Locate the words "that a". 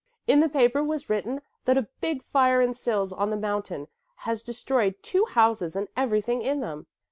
1.65-1.87